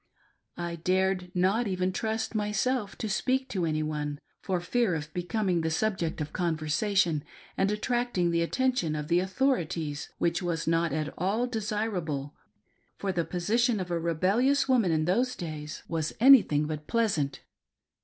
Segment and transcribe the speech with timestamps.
[0.57, 5.61] I dared not even trust myself to speak to any one, for fear of becoming
[5.61, 7.23] the subject of conversation
[7.55, 12.33] and attracting the attention of the authorities, which was not at all desirable,
[12.97, 16.33] for the position of a" rebellious woman" in those days was 424 ALONE!
[16.33, 17.41] anything but pleasant.